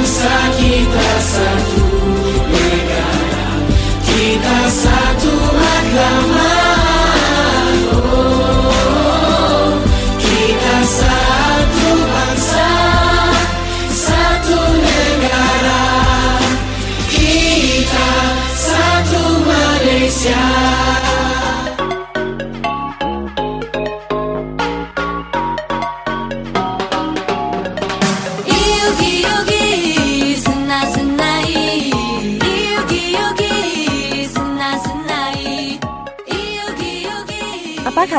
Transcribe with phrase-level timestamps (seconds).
[0.00, 0.39] I'm sorry.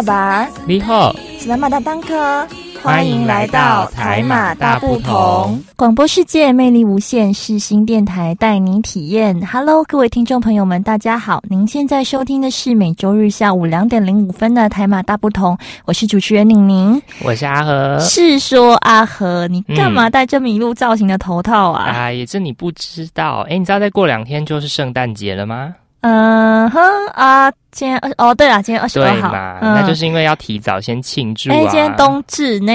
[0.02, 2.48] 卡巴，你好，斯拉马的当科，
[2.82, 5.62] 欢迎来到台马大不同。
[5.76, 9.40] 广播世界魅力无限，是新电台带你体验。
[9.46, 11.44] Hello，各位听众朋友们，大家好！
[11.48, 17.00] 您现在收听的是每周日下午两点零五分的台马大不同，我是主持人宁宁。
[17.24, 18.00] 我是阿和。
[18.00, 21.86] 是说阿和，你干嘛戴这麋鹿造型的头套啊？
[21.86, 23.46] 哎，也这你不知道。
[23.48, 25.76] 哎，你知道再过两天就是圣诞节了吗？
[26.02, 26.82] 嗯哼
[27.14, 29.30] 啊，今天二哦，对了，今天二十二号，
[29.62, 31.56] 嗯那就是因为要提早先庆祝啊。
[31.56, 32.72] 哎，今天冬至呢。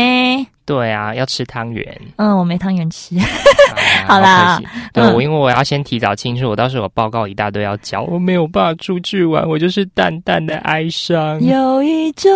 [0.67, 1.99] 对啊，要吃汤圆。
[2.17, 3.17] 嗯，我没汤圆吃。
[3.19, 3.25] 啊
[4.07, 4.61] 好啦
[4.93, 11.41] 对嗯我，因为我要先提早清楚，我到时候有报告一大堆要交，我没有办法出去玩，我就是淡淡的哀伤。
[11.43, 12.31] 有一种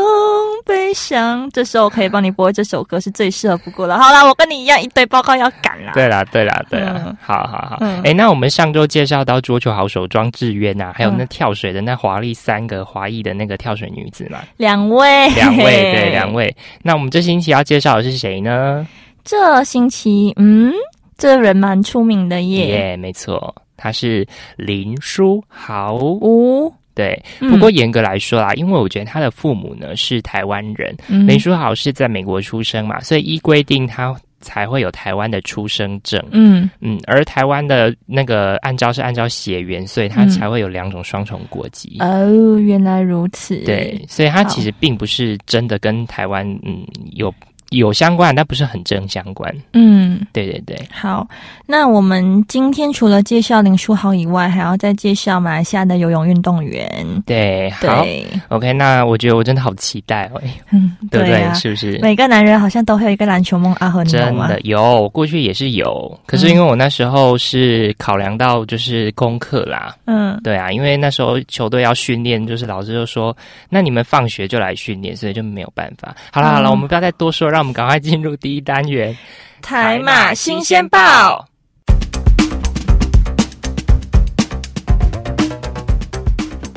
[0.64, 3.98] 悲伤，这时候我可以帮你播这首歌，是最适合不过了。
[3.98, 5.92] 好啦，我跟你一样，一堆报告要赶啦。
[5.94, 7.78] 对啦，对啦，对啦，嗯好好好。
[7.80, 16.32] 嗯哎、那我们上周介绍到桌球好手庄智渊呐，还有那嗯跳水的那华丽三个华裔的那个跳水女子嘛，两位，两位，对，两。
[16.32, 16.54] 位。
[16.82, 18.86] 那我们这星期要介绍的是谁呢？
[19.24, 20.72] 这星期，嗯，
[21.16, 22.66] 这人蛮出名的耶。
[22.66, 24.26] 耶，没错，他是
[24.56, 25.94] 林书豪。
[25.94, 36.18] 哦，对，嗯不过严格来说啦，因为我觉得他的父母呢是台湾人，嗯林书豪是在美国出生嘛，所以依规定他才会有台湾的出生证。
[36.30, 41.98] 嗯，嗯，而台湾的那个按照是按照血缘，所以他嗯才会有两种双重国籍。
[42.00, 43.54] 哦，原来如此。
[43.66, 47.32] 对，，所以他其实并不是真的跟台湾嗯有
[47.70, 49.52] 有相关，但不是很正相关。
[49.72, 50.00] 嗯。
[50.32, 51.26] 对对对，好，
[51.66, 57.04] 那我们今天除了介绍林书豪以外，还要再介绍马来西亚的游泳运动员。
[57.26, 61.42] 对，好对，，OK，那我觉得我真的好期待哦，哎嗯， 对不对？
[61.42, 61.98] 啊，是不是？
[62.00, 64.10] 每个男人好像都会有一个篮球梦，啊和你？
[64.10, 73.36] 真的有，过去也是有，可是因为我那时候是考量到就是功课啦，嗯，对啊，因为那时候球队要训练，就是老师就说，
[73.68, 76.14] 那你们放学就来训练，所以就没有办法。
[76.30, 79.14] 好了好了，嗯我们不要再多说，让我们赶快进入第一单元
[79.60, 81.46] 台马新鲜报。。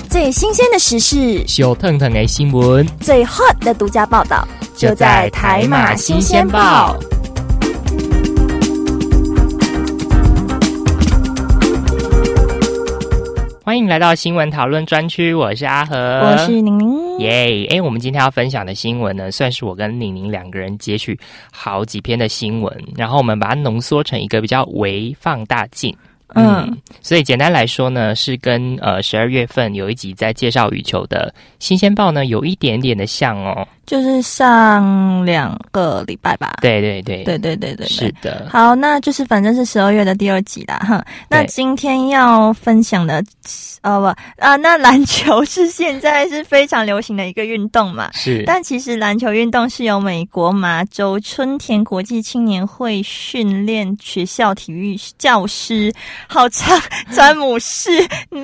[0.09, 4.45] 最新鲜的时事，小腾腾的新闻最 hot 的独家报道，
[4.75, 6.99] 就在台马新鲜报。。
[13.65, 17.19] 欢迎来到新闻讨论专区，我是阿和，我是宁宁。
[17.19, 17.65] 耶！
[17.67, 21.17] 哎，我们今天要分享的新闻呢，算是我跟宁宁两个人截取
[21.49, 25.95] 好几篇的新闻，然后我们把它浓缩成一个比较微放大镜。
[26.35, 33.65] 嗯，所以简单来说呢，是跟呃十二月份有一集在介绍羽球的新鲜报呢，有一点点的像哦。
[33.85, 36.53] 就是上两个礼拜吧。
[36.61, 38.47] 对对对，对对对对，对是的。
[38.49, 41.05] 好，那就是反正是十二月的第二集啦，哈。
[41.29, 43.23] 那今天要分享的，
[43.81, 44.05] 呃不
[44.43, 48.09] 啊，那篮球是现在是非常流行的一个运动嘛。
[48.13, 55.93] 是，但其实篮球运动是由美国麻州春田国际青年会训练学校体育教师，
[56.27, 56.79] 好长，
[57.11, 57.89] 詹姆士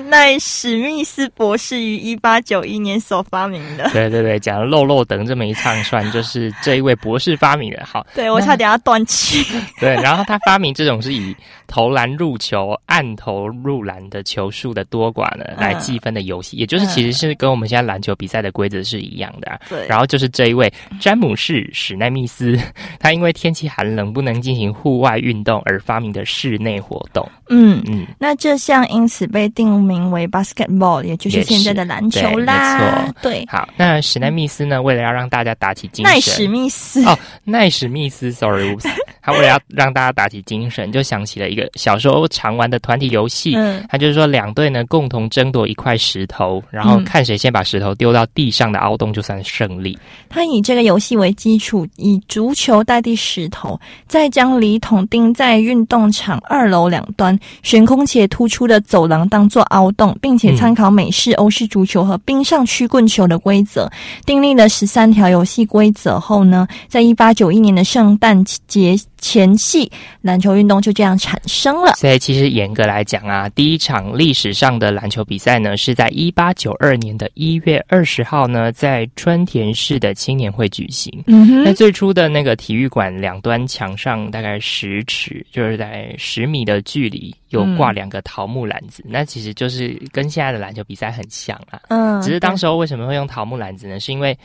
[0.08, 3.88] 奈史密斯博士于一八九一年所发明的。
[3.90, 7.84] 对对对，讲了漏漏等这么一唱串， 就是这一位博士发明的。
[7.86, 9.46] 好，对我差点要断气。
[9.78, 11.34] 对，然后他发明这种是以
[11.68, 19.60] 投篮入球、按投入篮的球数的多寡呢来计分的游戏，也就是其实是跟我们现在篮球比赛的规则是一样的、啊。
[19.68, 22.58] 对，然后就是这一位詹姆士史奈密斯，
[22.98, 27.26] 他因为天气寒冷不能进行户外运动而发明的室内活动。
[27.48, 27.82] 嗯。
[27.86, 32.78] 嗯，那这项因此被定名为 basketball，也就是现在的篮球啦。
[32.78, 37.04] 没错对，好，那史奈密斯呢，为了要让大家打起精神奈史，密斯。
[37.04, 38.88] 哦奈史密斯，sorry，oops，
[39.20, 43.54] 他为了要让大家打起精神，就想起了一个小时候常玩的团体游戏。
[43.56, 49.98] 嗯他就是说，两队呢共同争夺一块石头，然后嗯看谁先把石头丢到地上的凹洞，就算胜利。
[50.28, 63.90] 他以这个游戏为基础，以足球代替石头，再将礼桶钉在运动场二楼两端悬空且突出的走廊当做凹洞，并且参考美式、欧式足球和冰上曲棍球的规则，
[64.24, 69.90] 订立了十三条游戏规则后呢，在一八九一年的圣诞节前夕，
[70.22, 71.92] 篮球运动就这样产生了。
[71.94, 81.12] 所以其实严格来讲啊，第一场历史上的篮球比赛呢，是在一八九二年的一月二十号呢，在春田市的青年会举行。
[81.26, 89.04] 嗯那最初的那个体育馆两端墙上大概十尺，就是在十米的距离，有挂两个桃木篮子。
[89.06, 91.78] 那其实就是跟现在的篮球比赛很像啊。
[91.88, 94.00] 嗯只是当时候为什么会用桃木篮子呢？
[94.00, 94.36] 是因为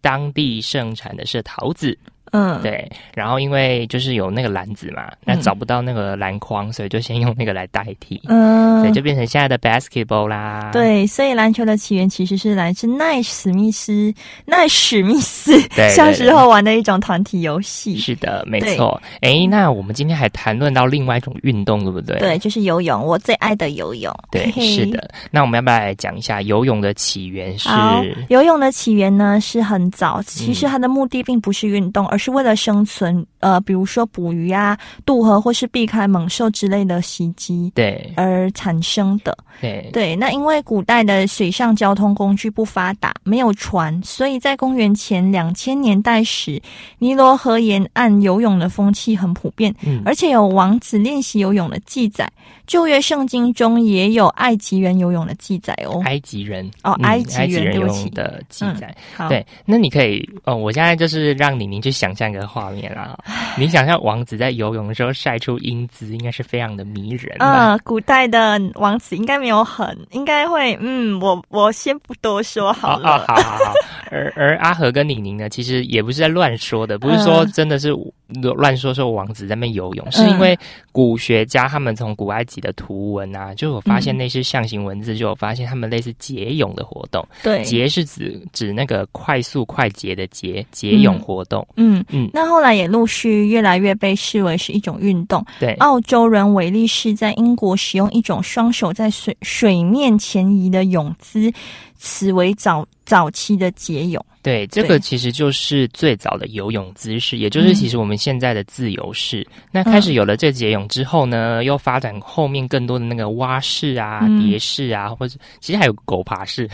[0.00, 1.96] 当地盛产的是桃子，
[2.32, 10.70] 嗯，对，然后因为就是有那个篮子嘛，那找不到那个篮筐，所以就先用那个来代替，嗯，所以就变成现在的 basketball 啦。
[10.72, 14.12] 对，所以篮球的起源其实是来自奈史密斯、
[14.44, 17.96] 奈史密斯对小时候玩的一种团体游戏。
[17.98, 19.00] 是的，没错。
[19.20, 22.18] 哎，那我们今天还谈论到另外一种运动，对不对？
[22.18, 24.14] 对，就是游泳，我最爱的游泳。
[24.30, 24.84] 对，是。
[24.86, 25.08] 的。
[25.30, 27.68] 那我们要不要来讲一下游泳的起源是？
[27.68, 33.24] 好，游泳的起源呢是很早，其实它的目的并不是运动，而是为了生存。
[33.40, 34.76] 呃，比如说捕鱼啊、
[35.06, 39.36] 渡河或是避开猛兽之类的袭击对而产生的。
[39.60, 46.60] 对对，那因为古代的水上交通工具不发达，没有船，所以在公元前两千年代时，
[46.98, 52.30] 尼罗河沿岸游泳的风气很普遍，嗯而且有王子练习游泳的记载。
[52.66, 56.02] 旧约圣经中也有埃及人游泳的记载哦。
[56.04, 58.94] 埃及人哦嗯埃及人游泳的记载。
[59.16, 63.18] 好，对，那你可以哦，我现在就是让李宁去想象一个画面啦。
[63.56, 67.72] 你想象王子在游泳的时候晒出英姿，应该是非常的迷人吧？
[67.72, 73.24] 嗯，古代的王子应该没有很，应该会，嗯，我我先不多说好哦哦，了。
[73.26, 73.72] 好好好。
[74.10, 77.92] 而而阿和跟李宁呢，其实也不是在乱说的，不是说嗯真的是
[78.28, 80.58] 乱说说王子在那边游泳，是因为
[80.92, 84.18] 古学家他们从古埃及的图文啊，就有发现嗯。
[84.18, 87.26] 那些象形文字，就有发现他们类似节泳的活动。
[87.42, 91.66] 对，节是指指那个快速快捷的节节泳活动。
[91.76, 92.04] 嗯。
[92.10, 92.28] 嗯。
[92.32, 95.44] 那后来也陆续越来越被视为是一种运动。
[95.58, 101.52] 对，澳洲人韦利士在英国使用一种双手在水水面前移的泳姿，
[101.98, 104.24] 此为早早期的解泳。
[104.40, 109.46] 对，这个其实就是最早的游泳姿势，也就是嗯其实我们现在的自由式。
[109.70, 116.70] 那开始有了这节泳之后呢，又发展后面更多的那个蛙式啊、嗯蝶式啊，或者其实还有狗爬式。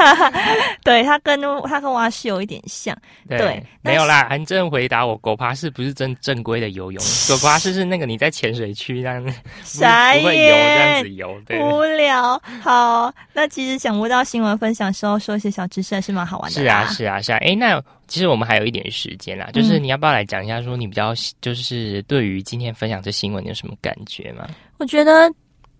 [0.82, 2.96] 对，它跟它跟蛙式有一点像。
[3.28, 9.30] 对那没有啦，韩正回答我，狗爬式不是正正规的游泳，狗爬式是那个你在潜水区这样，不
[10.24, 11.40] 会游这样子，游。
[11.44, 12.40] 对，无聊。
[12.62, 16.66] 好，那其实想不到新闻分享时候说一些小知识还是蛮好玩的是。
[16.66, 17.38] 啊，是啊，是啊。
[17.38, 24.46] 哎，那其实我们还有一点时间啦，就是你要不要来讲一下，说你比较就是对于今天分享这新闻你有什么感觉吗？
[24.78, 25.32] 我觉得，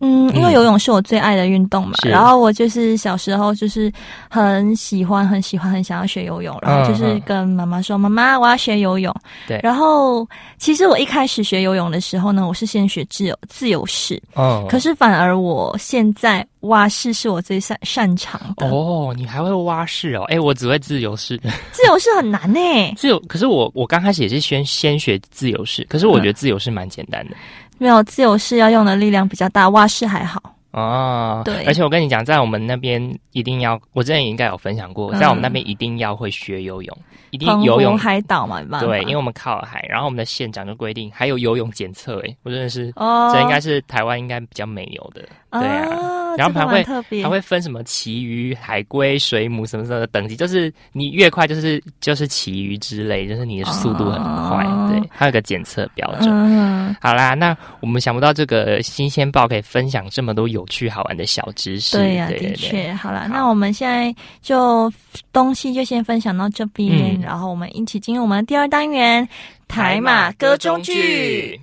[0.04, 3.90] 嗯，因为嗯游泳是我最爱的运动嘛，是然后我就是小时候就是
[4.28, 9.14] 很喜欢、很喜欢、很想要学游泳，然后就是嗯跟妈妈说：“妈妈，我要学游泳。”
[9.48, 10.26] 对然后
[10.58, 18.68] 其实我一开始学游泳的时候呢，我是先学自由自由式，哦可是反而我现在蛙式是我最擅擅长的。
[18.68, 20.24] 哦，你还会蛙式哦？
[20.28, 21.36] 哎，我只会自由式。
[21.72, 22.60] 自由式很难呢、
[22.96, 27.36] 自由，可是我我刚开始也是先先学自由式，可是我觉得自由式蛮简单的。
[27.78, 30.42] 没有自由式要用的力量比较大，蛙式还好。
[30.72, 36.98] 哦，对而且我跟你讲，在我们那边一定要，我之前也应该有分享过，嗯在我们那边一定要会学游泳，
[37.30, 37.96] 一定游泳。
[37.96, 45.22] 海岛嘛，对，因为我们靠海，然后我们的县长就规定还有游泳检测，哎，我真的是，哦，这应该是台湾应该比较没有的，
[45.52, 45.88] 对啊。
[46.36, 56.28] 然后还会蛮特别，它会分什么旗鱼、海龟、水母什么什么的等级，就是你越快就是就是旗鱼之类，就是你的速度很快，哦对，还有个检测标准。
[56.30, 61.96] 嗯，好啦，那我们想不到这个新鲜报可以分享这么多有趣好玩的小知识。
[61.96, 62.54] 对呀、对的。
[62.54, 62.92] 确。
[62.94, 64.92] 好了，好那我们现在就
[65.32, 69.26] 东西就先分享到这边，嗯然后我们一起进入我们的第二单元——
[69.68, 71.60] 台马歌中剧。。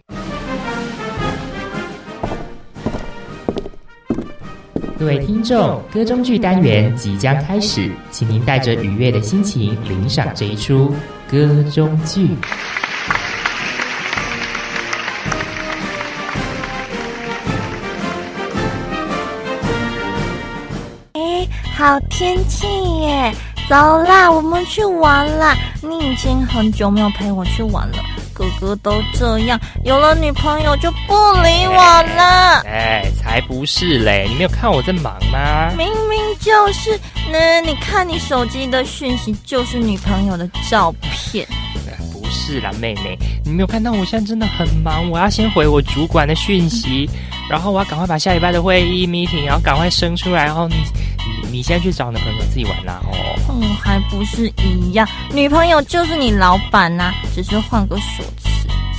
[5.02, 10.94] 各位听众，歌中剧单元即将开始，请您带着愉悦的心情领赏这一出
[11.28, 12.30] 歌中剧。
[21.14, 22.68] 哎，好天气
[23.02, 23.34] 耶！
[23.68, 25.56] 走啦，我们去玩啦！
[25.82, 27.98] 你已经很久没有陪我去玩了，
[28.42, 32.62] 哥哥都这样，有了女朋友就不理我了。
[32.66, 34.26] 哎，才不是嘞！
[34.28, 35.72] 你没有看我在忙吗？
[35.78, 37.00] 明明就是，
[37.32, 41.48] 那你看你手机的讯息就是女朋友的照片。
[42.42, 47.08] 是啦，妹妹，你没有看到我现在真的很忙，我要先回我主管的讯息，
[47.50, 53.14] 然后我要赶快把下礼拜的会议 meeting，然后赶快生出来，然后你你你先去找你的朋友自己玩啦哦。
[53.50, 58.50] 嗯，还不是一样，女朋友就是你老板呐、只是换个说辞。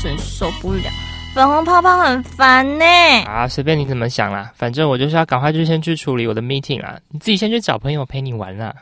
[0.03, 0.91] 真受不了。
[1.35, 2.85] 粉红泡泡很烦呢。
[3.27, 6.99] 啊，随便你怎么想啦，反正我就是要赶快就先去处理我的 meeting 啦。
[7.09, 8.75] 你自己先去找朋友陪你玩啦。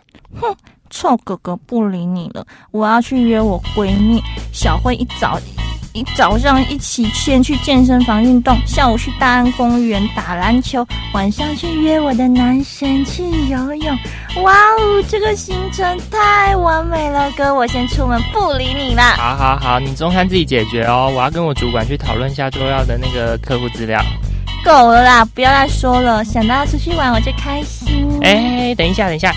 [0.90, 4.20] 臭哥哥不理你了，我要去约我闺蜜
[4.52, 5.40] 小慧，一早
[5.92, 13.98] 一早上一起先去健身房运动，下午去大安公园打篮球，晚上去约我的男神去游泳。
[14.44, 19.16] 哇哦，这个行程太完美了，哥，我先出门不理你啦。
[19.16, 21.12] 好好好，你中餐自己解决哦。
[21.12, 24.00] 我要跟我主管去讨论下周要的那个客户资料。
[24.64, 28.06] 够了啦，不要再说了，想到要出去玩我就开心。
[28.22, 29.34] 哎，等一下，等一下，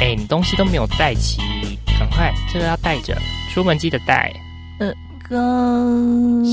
[0.00, 1.40] 哎，你东西都没有带齐，
[1.98, 3.16] 赶快，这个要带着，
[3.52, 4.32] 出门记得带。
[4.78, 4.92] 呃
[5.28, 5.36] 哥，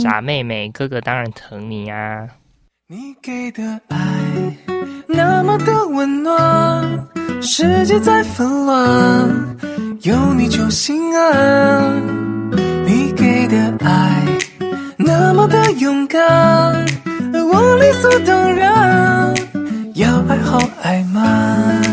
[0.02, 2.28] 傻妹妹，哥哥当然疼你啊。
[2.88, 3.98] 你给的爱
[5.08, 7.08] 那么的温暖，
[7.42, 9.58] 世界在纷乱，
[10.02, 12.02] 有你就心安。
[12.86, 14.26] 你给的爱
[14.98, 16.22] 那么的勇敢，
[17.34, 19.34] 我理所当然
[19.96, 21.91] 要爱好爱满。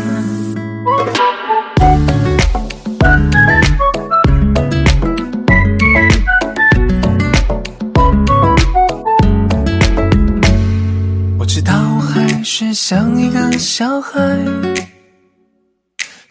[12.51, 14.11] 是像一个小孩，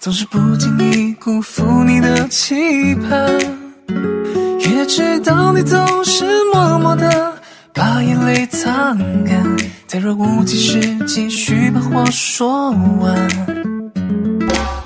[0.00, 3.32] 总是不经意辜负你的期盼，
[4.58, 7.32] 也知道你总是默默的
[7.72, 8.92] 把眼泪擦
[9.25, 9.56] 干，
[9.87, 13.16] 在若无其事继续把话说完。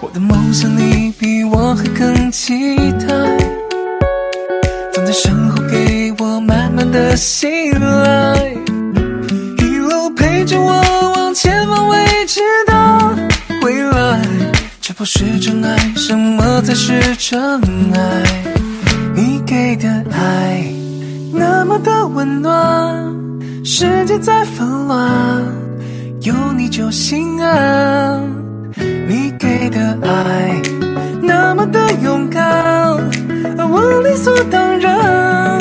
[0.02, 3.06] 我的梦想你比我还更期待，
[4.92, 8.54] 总在身后给我满满的信赖。
[9.58, 10.82] 一路陪着我
[11.34, 11.96] 前方未
[12.26, 13.16] 知的
[13.62, 14.20] 未来，
[14.82, 17.40] 这不是真爱，什么才是真
[17.94, 18.22] 爱？
[19.14, 20.62] 你给的爱
[21.32, 23.14] 那么的温暖，
[23.64, 25.42] 世界在纷乱，
[26.20, 28.20] 有你就心安。
[29.08, 30.60] 你给的爱
[31.22, 32.42] 那么的勇敢，
[33.70, 35.58] 我理所当然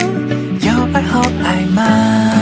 [0.62, 2.41] 要爱好爱满。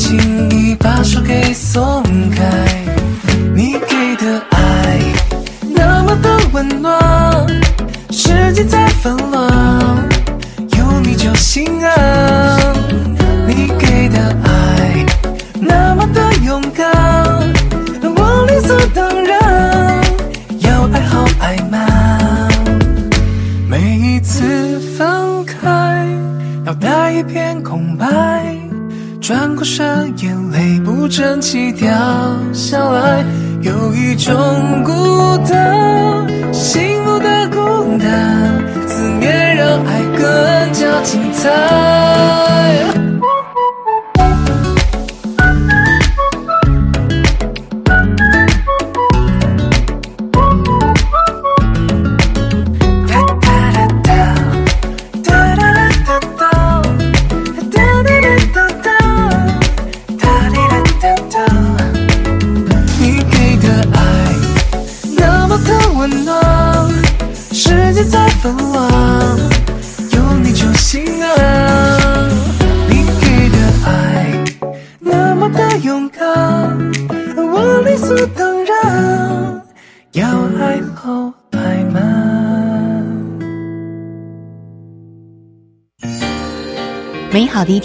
[0.00, 0.59] 记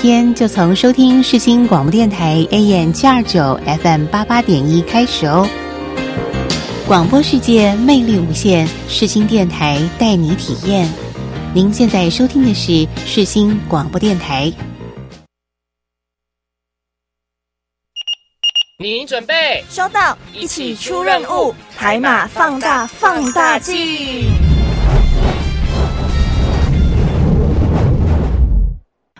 [0.05, 5.50] 天就从收听世新广播电台 AM 七二九 FM 八八点一开始哦。
[6.88, 10.88] 广播世界魅力无限，世新电台带你体验。
[11.55, 14.53] 您现在收听的是世新广播电台。
[18.77, 19.65] 你准备？
[19.71, 24.44] 收到，一起出任务，海马放大放大镜。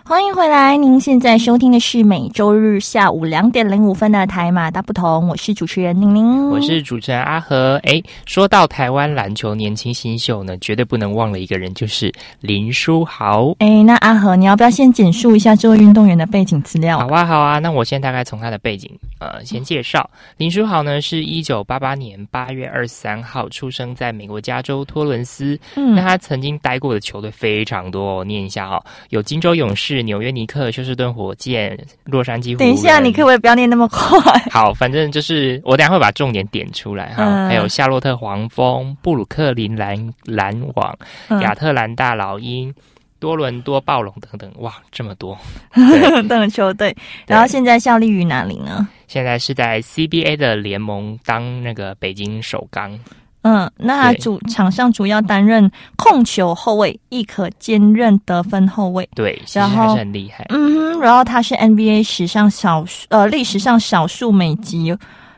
[0.08, 0.76] 欢迎回来！
[0.76, 7.80] 您现在收听的是每周日下午两点零五分的台马大不同，我是主持人宁宁，我是主持人阿和。
[7.82, 13.52] 哎，说到台湾篮球年轻新秀呢，绝对不能忘了一个人，就是林书豪。
[13.58, 17.00] 哎，那阿和，你要不要先简述一下这位运动员的背景资料？
[17.00, 17.58] 好啊，好啊。
[17.58, 20.08] 那我先大概从他的背景呃先介绍。
[20.36, 25.58] 林书豪呢，是一九八八年八月二十三号出生在美国加州托伦斯。
[25.74, 32.58] 嗯那他曾经待过的球队非常多，哦念一下哦，有金州勇士、纽约尼克、休斯顿火箭、洛杉矶湖。
[32.58, 34.18] 等一下，你可不可以不要念那么快？
[34.50, 37.24] 好，反正就是我等下会把重点点出来哈。
[37.24, 40.96] 嗯还有夏洛特黄蜂、布鲁克林篮篮网、
[41.28, 42.74] 嗯亚特兰大老鹰、
[43.18, 45.36] 多伦多暴龙等等，哇，这么多！
[45.74, 46.94] 对等的球队，
[47.26, 48.88] 然后现在效力于哪里呢？
[49.06, 52.98] 现在是在 CBA 的联盟当那个北京首钢，
[53.46, 59.08] 嗯，那他主场上主要担任控球后卫，亦可兼任得分后卫。
[59.14, 60.44] 对，然后很厉害。
[60.48, 64.96] 嗯哼，然后他是 NBA 史上少数呃历史上少数美籍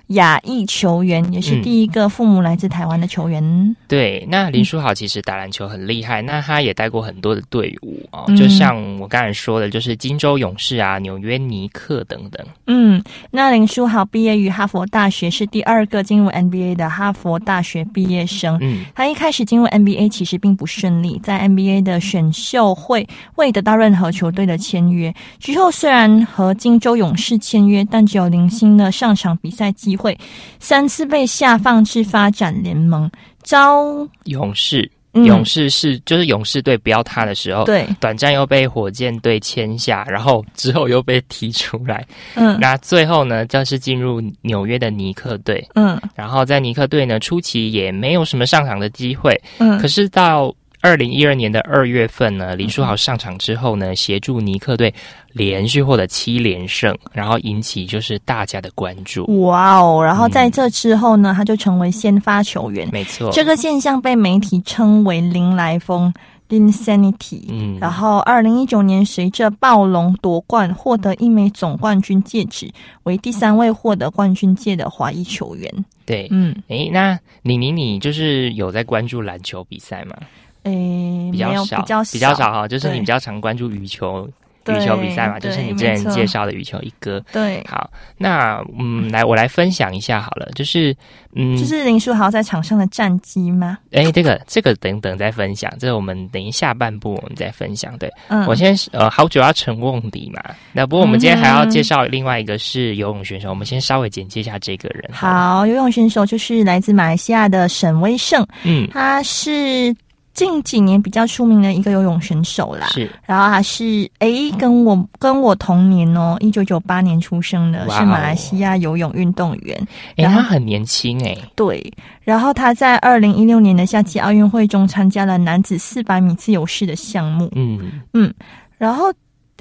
[0.09, 3.77] 亚裔球员，也是嗯第一个父母来自台湾的球员。
[3.87, 12.47] 对，那林书豪其实打篮球很厉害，那他也带过很多的队伍哦，嗯就像我刚才说的，就是金州勇士啊、纽约尼克等等。
[12.67, 18.59] 嗯，那林书豪毕业于哈佛大学，是第二个进入 NBA 的哈佛大学毕业生。
[18.61, 25.15] 嗯，他一开始进入 NBA 其实并不顺利，在 NBA 的选秀会未得到任何球队的签约。
[25.38, 30.17] 之后虽然和金州勇士签约，但只有零星的上场比赛机会，
[30.61, 33.11] 三次被下放至发展联盟。
[33.43, 35.25] 招勇士，嗯。
[35.25, 42.07] 勇士是就是勇士队不要他的时候，对，短暂又被火箭队签下，然后之后又被踢出来。
[42.35, 42.59] 嗯。
[42.61, 46.00] 那最后呢，正是进入纽约的尼克队，嗯。
[46.14, 49.78] 然后在尼克队呢初期也没有什么上场的机会，嗯。
[49.78, 54.95] 可是到二零一二年的二月份呢，林书豪上场之后呢，协助尼克队
[55.38, 59.25] 连续获得七连胜，然后引起就是大家的关注。
[59.42, 60.02] 哇哦！
[60.04, 62.88] 然后在这之后呢，他就成为先发球员。
[62.92, 66.12] 没错，这个现象被媒体称为“林来疯
[66.49, 67.44] ”（Linsanity）。
[67.48, 72.68] 嗯然后，二零一九年随着暴龙夺冠，获得一枚总冠军戒指，
[73.05, 75.72] 为第三位获得冠军戒的华裔球员。
[76.05, 76.27] 对。
[76.31, 80.16] 嗯，诶，那宁宁，你就是有在关注篮球比赛吗？
[80.64, 81.81] 诶，比较少，
[82.12, 84.33] 比较少哈，就是你比较常关注羽球对
[84.72, 87.22] 羽球比赛嘛，就是你之前介绍的羽球一哥。
[87.33, 90.94] 对，好，那嗯，来我来分享一下好了，就是
[91.35, 93.78] 嗯，就是林书豪在场上的战绩吗？
[93.92, 97.96] 哎，这个这个等等再分享，这个我们等一下半部我们再分享。
[97.98, 105.11] 对、嗯，我先呃，好久要成瓮底嘛，那不过我们今天还要嗯介绍另外一个是游泳选手，我们先稍微简介一下这个人。
[105.12, 109.94] 好，游泳选手就是来自马来西亚的沈威胜，嗯，他是
[110.38, 112.87] 近几年比较出名的一个游泳选手啦。
[112.87, 119.77] 是然后他是诶，跟我跟我同年哦，一九九八年出生的，是马来西亚游泳运动员。
[120.16, 127.51] 哎，然后他很年轻哎，对，然后他在二零一六年的夏季奥运会中参加了男子四百米自由式的项目。
[127.57, 128.33] 嗯嗯，
[128.77, 129.12] 然后，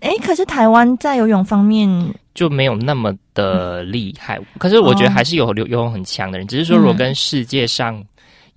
[0.02, 1.90] 诶，可是台湾在游泳方面，
[2.36, 4.40] 就没有那么的厉害。
[4.60, 8.04] 可是我觉得哦还是有游游泳很强的人，只是说如果嗯跟世界上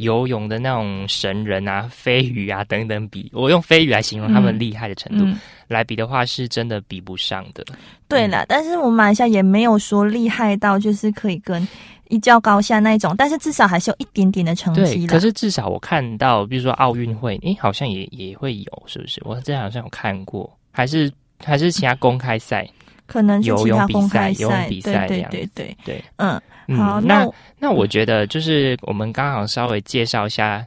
[0.00, 7.62] 游泳的那种神人啊、飞鱼啊等等比，我用飞鱼来形容他们嗯厉害的程度、嗯，来比的话，是真的比不上的。
[8.08, 11.68] 对了，但是我们马来西亚也没有说厉害到就是可以跟
[12.08, 19.20] 一较高下那一种，但是至少还是有一点点的成绩对，可是至少我看到，比如说奥运会，诶，好像也也会有，是不是？
[19.24, 21.12] 我之前好像有看过，还是
[21.44, 22.66] 还是其他公开赛？
[23.11, 30.64] 可能游泳比赛，游泳比赛这样对对，对，嗯，嗯，好，那我那我觉得就是我们刚好稍微介绍一下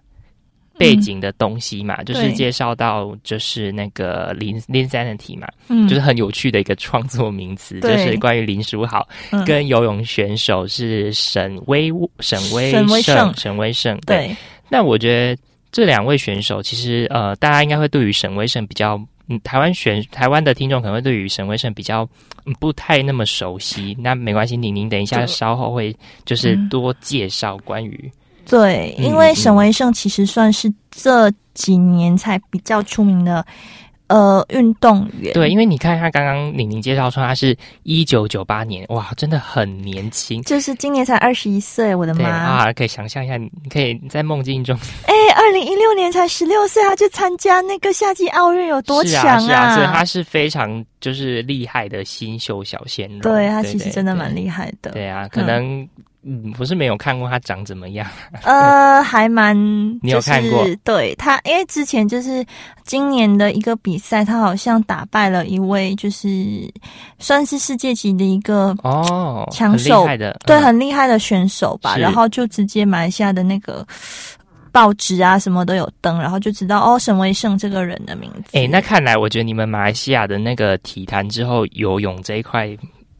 [0.77, 9.45] 背景的东西嘛，就是介绍到就是那个林林 sanity 嘛，嗯，就是很有趣的一个创作名词，就是关于林书豪嗯。
[9.45, 13.97] 跟游泳选手是沈威沈威沈威胜胜沈威胜。
[14.05, 14.35] 对，
[14.67, 19.01] 那我觉得这两位选手其实呃，大家应该会对于沈威胜比较。
[19.27, 22.03] 嗯，台湾选台湾的听众可能会对于沈威胜比较、
[22.45, 26.69] 嗯不太那么熟悉，那没关系，宁宁等一下稍后会就是嗯。
[26.69, 28.11] 多介绍关于
[28.49, 33.45] 对，嗯因为嗯沈威胜其实算是这几年才比较出名的
[34.07, 35.33] 呃运动员。
[35.33, 40.41] 对，因为你看他刚刚宁宁介绍说他是一九九八年，哇，真的很年轻。
[40.43, 42.29] 就是今年才二十一岁，我的妈！
[42.29, 53.21] 啊，可以想象一下，你可以在梦境中 哎，二零一六年才十六岁，他去参加那个夏季奥运，有多强啊，是啊，所以他是非常就是厉害的新秀小鲜肉。
[53.21, 54.33] 对他其实真的蛮。
[54.33, 54.89] 厉害的。
[54.89, 55.87] 对啊，可能
[56.25, 58.07] 嗯，我是没有看过他长怎么样。
[58.43, 59.55] 呃，还蛮，
[60.01, 62.45] 你有看过对他，因为之前就是
[62.83, 66.71] 今年的一个比赛，他好像打败了一位，就是
[67.19, 71.95] 算是世界级的一个哦，强手害的，对，嗯很厉害的选手吧。
[71.95, 73.85] 是然后就直接马来西亚的那个
[74.71, 78.57] 报纸啊，什么都有登，然后就知道哦，沈威胜这个人的名字。
[78.57, 82.69] 哎、那看来我觉得你们马来西亚的那个体坛之后游泳这一块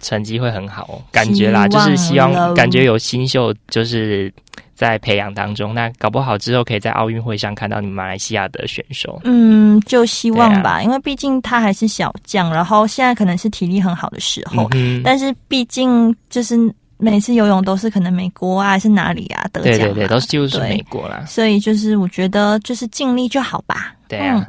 [0.03, 4.31] 成绩会很好哦，感觉啦，就是希望感觉有新秀就是
[4.75, 9.19] 在培养当中，那搞不好之后可以在奥运会上看到你们马来西亚的选手。
[9.23, 16.57] 嗯，就希望吧，啊因为毕竟他还是小将，然后现在可能是体力很好的时候，嗯，但是毕竟就是
[16.97, 23.95] 每次游泳都是可能美国啊，还是哪里啊得奖嘛，对对对，都是就是美国啦，所以就是我觉得就是尽力就好吧。
[24.07, 24.35] 对啊。
[24.37, 24.45] 嗯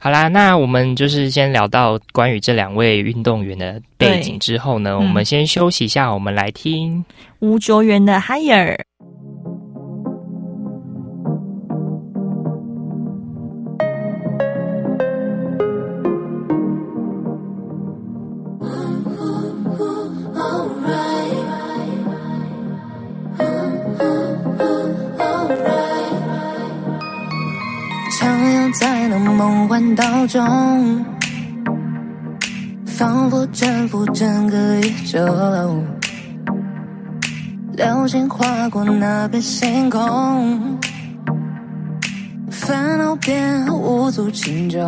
[0.00, 7.04] 好啦，那我们就是先聊到关于这两位运动员的背景之后呢，嗯我们先休息一下，我们来听。
[7.40, 8.87] 吴卓源的 Higher。
[30.28, 31.04] 中，
[32.86, 35.18] 仿佛征服整个宇宙。
[37.72, 40.78] 流星划过那片星空，
[42.50, 44.80] 烦恼变无足轻重。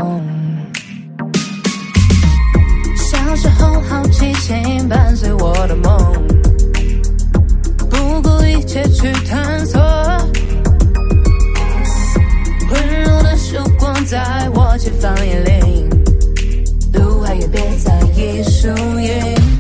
[2.97, 6.27] 小时候好奇心伴随我的梦，
[7.89, 9.81] 不顾一切去探索。
[13.51, 15.91] 曙光在我前方引领，
[16.93, 18.69] 路还远，别在意输
[19.01, 19.60] 赢。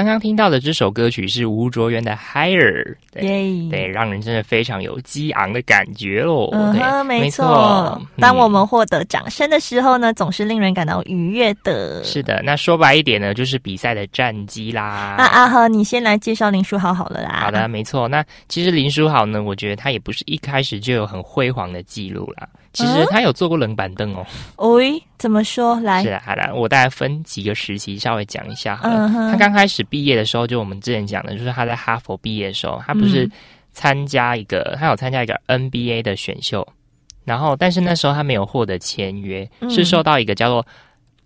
[0.00, 2.82] 刚刚听到的这首歌曲是吴卓源的《Higher》，
[3.12, 6.48] 对耶，对，让人真的非常有激昂的感觉喽。
[6.50, 8.02] 对，嗯哼，没错错。
[8.18, 12.02] 当我嗯们获得掌声的时候呢，总是令人感到愉悦的。
[12.02, 15.16] 是的，那说白一点呢，就是比赛的战绩啦。
[15.18, 17.40] 那阿和，你先来介绍林书豪好了啦。
[17.42, 18.08] 好的，，没错。
[18.08, 22.48] 那其实林书豪呢，我觉得他也不是一开始就有很辉煌的记录啦。
[22.72, 24.24] 其实嗯他有坐过冷板凳哦。
[24.74, 25.78] 喂，怎么说？
[25.80, 29.08] 来是，啊，好了，我大概分几个时期稍微讲一下好了。
[29.08, 33.32] 嗯他刚开始毕业的时候，就我们之前讲的，就是他在哈佛毕业的时候，他不是嗯
[33.72, 36.66] 参加一个，他有参加一个 NBA 的选秀，
[37.24, 40.66] 然后但是那时候他没有获得签约，嗯是受到一个叫做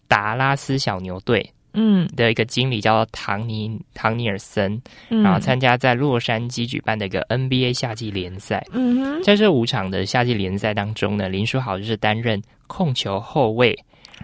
[0.09, 2.09] 达拉斯小牛队嗯。
[2.17, 8.65] 的一个经理叫做唐尼唐尼尔森，嗯，然后参加在洛杉矶举办的一个 NBA 夏季联赛。
[8.73, 13.79] 嗯哼，在这五场的夏季联赛当中呢，林书豪就是担任控球后卫。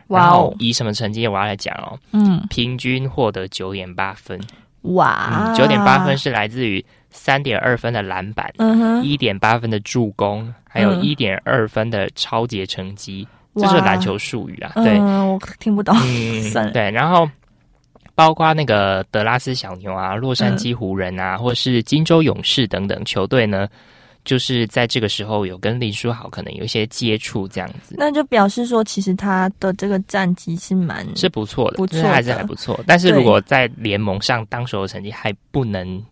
[0.09, 4.41] 哇然后哦，以什么成绩我要来讲哦，嗯，平均获得九点八分，
[4.83, 5.49] 哇。
[5.49, 8.53] 嗯，，九点八分，是来自于三点二分的篮板，
[9.03, 11.03] 一点八分的助攻，还有嗯。
[11.03, 17.29] 一点二分的超节成绩，这是篮球术语啊，对，嗯，我听不懂，嗯， 对，然后
[18.21, 23.67] 包括那个德拉斯小牛啊、洛杉嗯矶湖人啊，或是金州勇士等等球队呢，
[24.27, 27.95] 就是在这个时候有跟林书豪可能有一些接触，这样子。
[27.97, 32.79] 那就表示说，其实他的这个战绩是蛮是不错的，不错就是还是还不错。
[32.87, 36.05] 但是如果在联盟上当时候的成绩还不能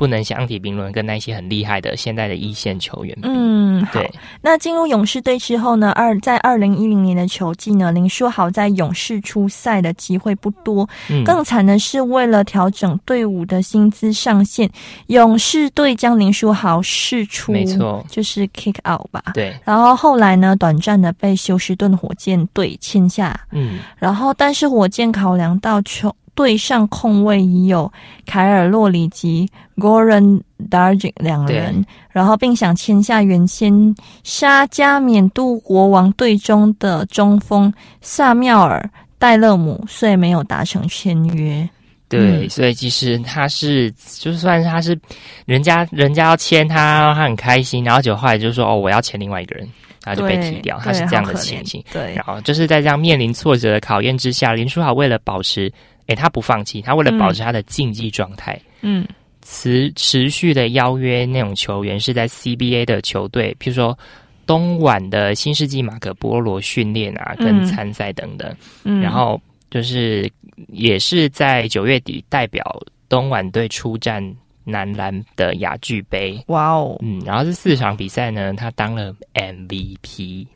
[0.00, 4.10] 不能相提并论，跟那些很厉害的现在的一线球员，嗯，对。，
[4.40, 10.88] 那进入勇士队之后呢，二在二零一零年的球季呢，林书豪在勇士出赛的机会不多。
[11.10, 14.70] 嗯更惨的是，为了调整队伍的薪资上限，
[15.08, 19.22] 勇士队将林书豪释出，没错就是 kick out 吧。
[19.34, 26.10] 对，然后后来呢，短暂的被休斯顿火箭队签下，嗯，然后但是火箭考量到球
[26.40, 27.92] 队上控卫已有
[28.24, 41.68] 凯尔洛里及 Goran Dragic 两人，然后并想签下原先沙加缅度国王队中的中锋萨缪尔戴勒姆，所以没有达成签约。
[42.08, 44.98] 对，嗯所以其实他是，就算是他是
[45.44, 49.68] 人家人家要签他，他很开心，然后就后来就说哦，我要签另外一个人，
[50.04, 51.84] 然后就被对踢掉，他是这样的情形。
[51.92, 55.70] 对然，后就是在这样面临挫折的考验之下，林书豪为了保持，
[56.10, 59.06] 诶，他不放弃，他为了保持他的竞技状态，嗯
[59.42, 63.98] 持持续的邀约那种球员是在 CBA 的球队，譬如说
[64.44, 68.54] 东莞的新世纪马可波罗训练啊，跟嗯参赛等等。
[68.84, 70.30] 嗯，然后就是
[70.68, 72.62] 也是在九月底代表
[73.08, 74.22] 东莞队出战
[74.64, 76.38] 男篮的亚俱杯。
[76.48, 80.46] 哇哦，嗯，然后这四场比赛呢，他当了 MVP。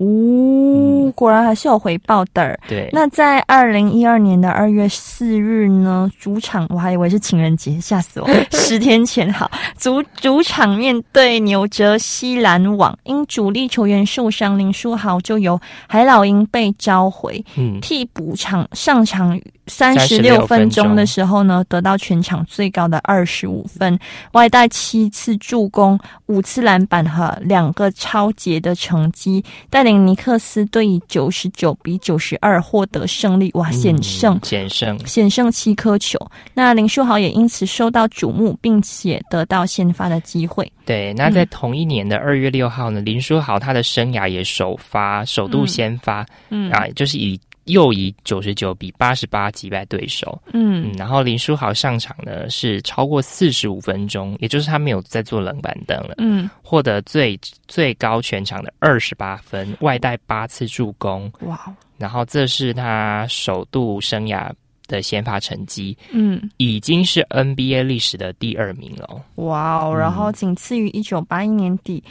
[0.00, 2.58] 呜、果然还是有回报的。
[2.66, 8.28] 对，那在二零一二年的二月四日呢，主场我还以为是情人节，吓死我！
[8.50, 23.98] 十天前好，主主场面对纽泽西篮网，因主力球员受伤，林书豪就由海老鹰被召回，嗯，替补场上场三十六分钟的时候呢，得到全场最高的二十五分，
[24.32, 34.40] 外带七次助攻、五次篮板和两个超节的成绩，带领尼克斯队以九十九比九十二获得胜利，哇，险胜嗯。
[34.42, 35.06] 险胜。
[35.06, 36.18] 险胜七颗球，
[36.54, 40.70] 那林书豪也因此受到瞩目，并且得到先发的机会。
[40.84, 50.40] 对，那在同一年的二月六号呢，林书豪他的生涯也首发，首度先发，嗯啊，就是以又以九十九比八十八击败对手。
[50.52, 61.60] 嗯嗯，然后林书豪上场呢是超过四十五分钟，也就是他没有在做冷板凳了，嗯，获得最最高全场的二十八分，外带八次助攻，哇，
[61.98, 64.50] 然后这是他首度生涯
[64.86, 66.50] 的先发成绩，嗯。
[66.56, 69.22] 已经是 NBA 历史的第二名了哦。
[69.44, 72.02] 哇哦，嗯然后仅次于一九八一年底，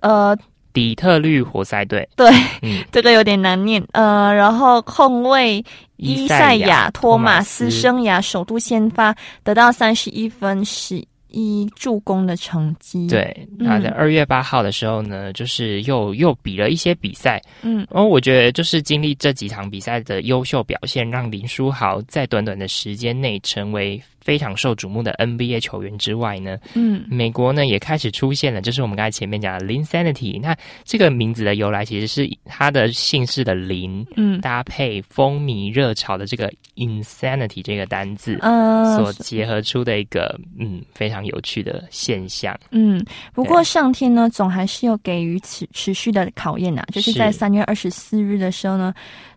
[0.00, 0.36] 呃，
[0.76, 5.64] 底特律活塞队，对，嗯，这个有点难念，呃，然后控卫
[5.96, 7.70] 伊赛亚托马斯。
[7.70, 11.02] 生涯首度先发，得到三十一分十
[11.36, 30.40] 一助攻的成绩。，对，那在二月八号的时候呢，就是又又比了一些比赛，嗯然后我觉得就是经历这几场比赛的优秀表现，让林书豪在短短的时间内成为非常受瞩目的 NBA 球员之外呢，嗯美国呢也开始出现了，就是我们刚才前面讲的 Linsanity。
[30.40, 38.38] 那这个名字的由来其实是他的姓氏的林嗯搭配风靡热潮的这个 insanity 这个单字。
[38.40, 48.94] 嗯所结合出的一个嗯非常有趣的现象，嗯，不过上天呢，总还是有给予持持续的考验呐、就是在是三月二十四日的时候呢。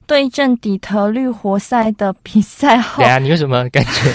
[0.07, 4.11] 对阵底特律活塞的比赛后对，啊，你有什么感觉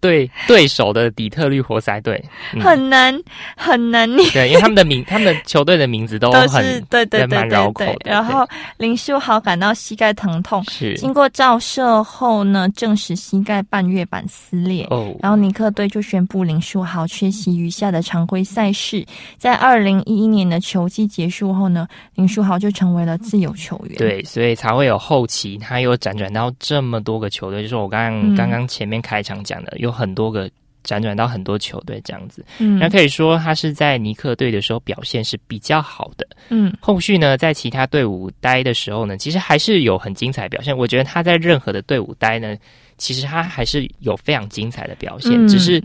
[0.00, 2.22] 对对手的底特律活塞队、
[2.54, 3.18] 嗯很难
[3.56, 4.30] 很难念。
[4.30, 7.96] 对，因为他们的名， 他们的球队的名字都都很是对对对对对。
[8.04, 14.86] 然后林书豪感到膝盖疼痛，是经过照射后呢，证实膝盖半月板撕裂。
[14.90, 19.04] 哦，然后尼克队就宣布林书豪缺席余下的常规赛事。
[19.36, 30.48] 在二零一一年的球季结束后呢，林书豪就成为了自由球员。，对，所以才会有后期他又辗转到这么多个球队，就是我刚刚、嗯刚刚前面开场讲的，有很多个。
[30.84, 36.26] 辗转到很多球队这样子，嗯那可以说他是在尼克队的时候表现是比较好的。
[36.48, 40.74] 嗯后续呢，在其他队伍待的时候呢，其实还是有很精彩表现。
[40.74, 42.56] 我觉得他在任何的队伍待呢，
[42.96, 45.82] 其实他还是有非常精彩的表现，嗯只是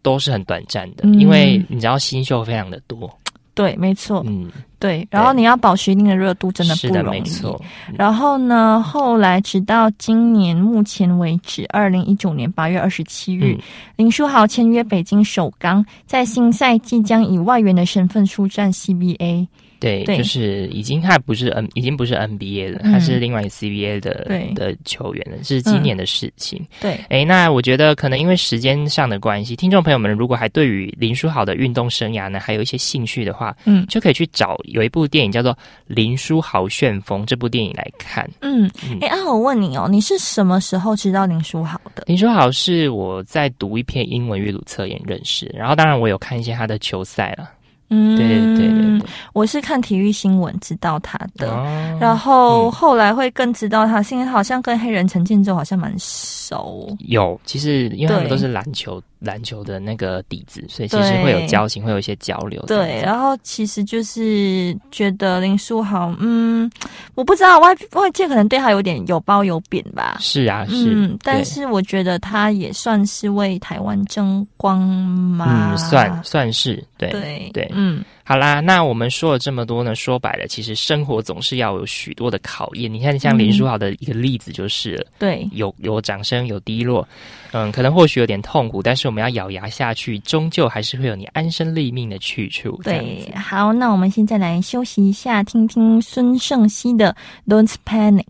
[0.00, 3.12] 都是很短暂的，嗯因为你知道新秀非常的多。
[3.56, 5.08] 对，没错，嗯，对。
[5.10, 7.20] 然后你要保持一定的热度，真的，不容易。
[7.20, 7.58] 没错。
[7.96, 13.58] 然后呢，后来直到今年目前为止，二零一九年八月二十七日，嗯
[13.96, 19.48] 林书豪签约北京首钢，在新赛季将以外援的身份出战 CBA。
[19.78, 26.64] 对，对就是已经他不是 N，已经不是 NBA 了，嗯他是另外一个 CBA 的的球员了，是今年的事情。
[26.80, 35.52] 对，哎，那我觉得可能因为时间上的关系，听众朋友们如果还对于林书豪的运动生涯呢还有一些兴趣的话，嗯就可以去找有一部电影叫做
[35.86, 38.28] 《林书豪旋风》这部电影来看。
[38.40, 42.02] 嗯嗯，哎、啊，我问你哦，你是什么时候知道林书豪的？
[42.06, 47.50] 林书豪是我在读一篇英文阅读测验认识，然后当然我有看一些他的球赛了。
[47.88, 51.50] 嗯，对对对对，我是看体育新闻知道他的。
[51.50, 56.94] 哦然后嗯后来会更知道他，是因为好像跟黑人陈建州好像蛮熟。
[57.00, 62.62] 有，其实因为他们都是篮球篮球的那个底子，所以其实会有交情，会有一些交流。
[62.66, 66.70] 对，然后其实就是觉得林书豪，嗯，
[67.14, 70.16] 我不知道外外界可能对他有点有褒有贬吧。
[70.20, 77.70] 是啊，是，嗯，但是我觉得他也算是为台湾争光嘛，嗯，算算是对对对。
[77.74, 82.92] 嗯，好啦，那我们说了这么多呢，说白了，其实生活总是要有许多的考验。
[82.92, 87.06] 你看，像林书豪的一个例子就是了，对，有有掌声，有低落，
[87.52, 92.80] 嗯，可能或许有点痛苦，但是我们要咬牙下去，终究还是会有你安身立命的去处。
[92.82, 97.16] 对好，那我们现在来休息一下，听听孙盛熙的
[97.48, 98.24] 《Don't Panic》。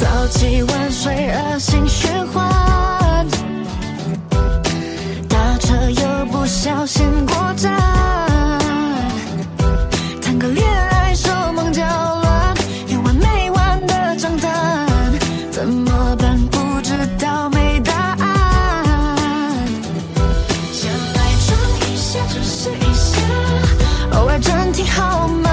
[0.00, 2.51] 早起晚睡，恶性循环。
[5.90, 7.72] 又不小心过站，
[10.20, 12.54] 谈个恋爱手忙脚乱，
[12.88, 14.86] 有完没完的账单，
[15.50, 16.38] 怎么办？
[16.50, 18.26] 不知道没答案。
[20.72, 23.20] 想来装一下，只是一下，
[24.18, 25.51] 偶尔暂停好吗。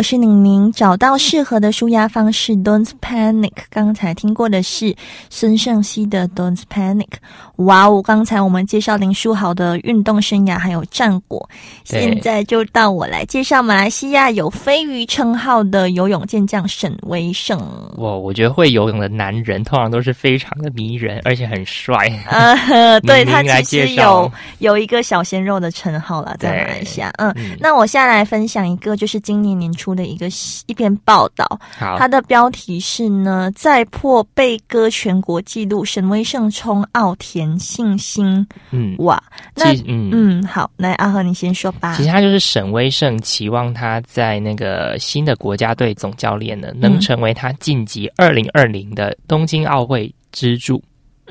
[0.00, 0.72] 我是宁宁。
[0.72, 3.52] 找到适合的舒压方式，Don't panic。
[3.68, 4.96] 刚才听过的是
[5.28, 7.06] 孙胜熙的 Don't panic。
[7.56, 11.46] 哇哦，刚才我们介绍林书豪的运动生涯还有战果，
[11.84, 17.58] 现在就到我来介绍马来西亚有飞鱼称号的游泳健将沈威胜。
[17.98, 22.10] 哇我觉得会游泳的男人通常都是非常的迷人，而且很帅。
[22.30, 27.12] 呃，对他其实有有一个小鲜肉的称号了，在马来西亚。
[27.18, 30.28] 嗯，嗯那我下来分享一个，就是今年年初的一个
[30.66, 31.46] 一篇报道，
[31.78, 38.46] 好它，的标题是呢，再破贝哥全国纪录，沈威胜冲奥田信心。
[38.70, 39.22] 嗯，哇，
[39.54, 40.10] 那其嗯。
[40.12, 42.02] 嗯，好，来阿和你先说吧其。
[42.02, 50.82] 实他就是沈威胜，期望他在那个新的国家队总教练呢，嗯能成为他晋级二零二零的东京奥会支柱。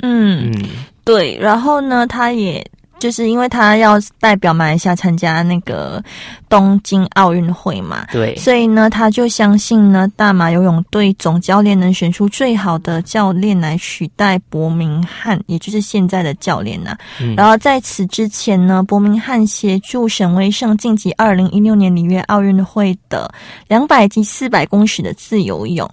[0.02, 0.70] 嗯，嗯，
[1.04, 2.66] 对，然后呢，他也。
[3.00, 6.04] 就是因为他要代表马来西亚参加那个
[6.50, 17.36] 东京奥运会嘛，对，所以呢，他就相信呢，大马游泳队总教练能选出最好的教练来取代伯明翰，也就是现在的教练呐、嗯。
[17.36, 23.34] 然后在此之前呢，伯明翰协助沈威胜晋级二零一六年里约奥运会的
[23.68, 25.90] 两百及四百公尺的自由泳。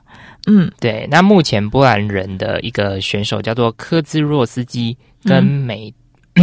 [0.47, 0.71] 嗯。
[0.81, 5.45] 对，那目前波兰人的一个选手叫做科兹若斯基，跟嗯。
[5.45, 5.95] 美、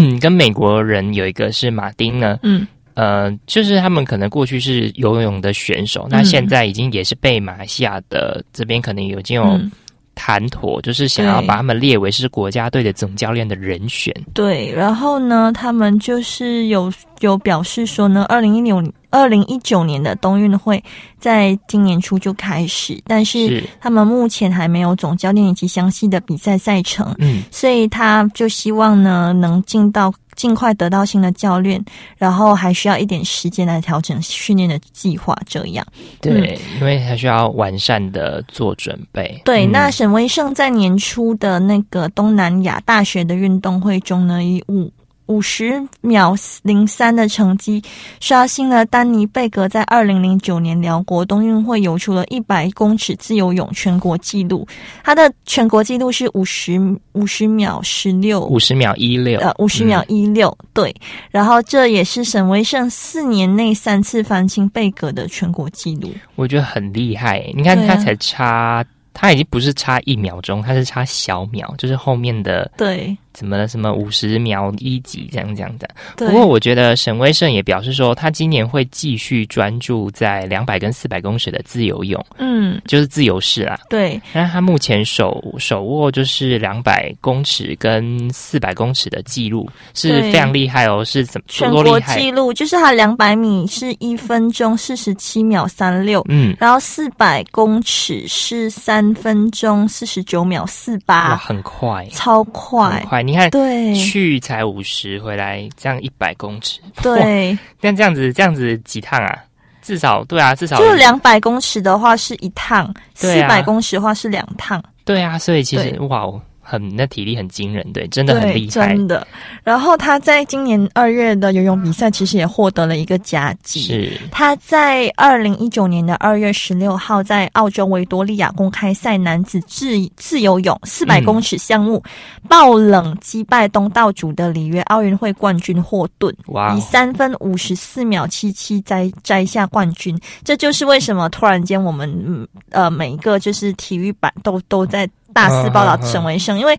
[0.19, 9.71] 跟美国人有一个是马丁呢，嗯呃，就是他们可能过去是游泳的选手，那现在已经也是被马来西亚的这边可能有已经有嗯，
[10.13, 14.13] 谈妥，就是想要把他们列为是国家队的总教练的人选。
[14.33, 14.71] 对。
[14.71, 16.91] 然后呢，他们就是有
[17.25, 20.83] 有表示说呢，二零一六二零一九年的冬运会
[21.19, 31.83] 在今年初就开始，但是是，他们目前还没有总教练以及详细的比赛赛程，嗯，所以他就希望呢能进到尽快得到新的教练，
[32.17, 35.37] 然后还需要一点时间来调整训练的计划。
[35.45, 35.85] 这样
[36.19, 39.39] 对，因为他需要完善的做准备。
[39.45, 44.91] 对，嗯那沈威胜在年初的那个东南亚大学的运动会中呢，以五。
[45.27, 47.81] 五十秒零三的成绩，
[48.19, 54.67] 刷新了丹尼贝格在二零零九年辽国冬运会游出了一百公尺自由泳全国纪录。
[55.03, 56.79] 他的全国纪录是五十
[57.13, 60.93] 五十秒十六，五十秒一六，呃，五十秒一六、对，
[61.31, 66.11] 然后这也是沈威胜四年内三次翻新贝格的全国纪录。
[66.35, 67.49] 我觉得很厉害。
[67.55, 75.89] 你看他才差，他已经不是差一秒钟，他是差小秒，就是后面的对怎么了什么五十秒一级这样这样的。
[76.15, 83.79] 不过我觉得沈威胜也表示说，他今年会继续专注在两百跟四百公尺的自由泳，嗯，就是自由式啦。
[83.89, 91.03] 对那他目前手手握就是两百公尺跟四百公尺的记录，是非常厉害哦。
[91.03, 91.99] 是怎么全国？
[92.01, 96.23] 纪录就是他两百米是一分钟四十七秒三六。
[96.29, 103.01] 嗯，然后四百公尺是三分钟四十九秒四哇，八，很快，超快很。
[103.07, 103.22] 快。
[103.23, 109.37] 你看，对去才五十，回来这样一百公尺，对， 但这样子这样子几趟啊？
[109.81, 114.81] 至少对啊，至少就两百公尺的话是一趟，四百公尺的话是两趟。
[115.03, 116.25] 对啊，所以其实对哇，
[116.73, 118.87] 很那体力很惊人，对，真的很，厉害。
[118.87, 119.27] 真的。
[119.63, 123.81] 然后他在今年二月的游泳比赛，其实也获得了一个佳绩。
[123.81, 129.85] 是，他在二零一九年的二月十六号，在澳洲维多利亚公开赛男子自
[130.17, 132.01] 自由泳四百嗯公尺项目，
[132.49, 136.35] 爆冷击败东道主的里约奥运会冠军霍顿，
[136.75, 140.19] 以三分五十四秒七七摘摘下冠军。
[140.43, 146.77] 这就是为什么突然间我们嗯呃每一个就是体育版都都在大肆报道沈威胜，因为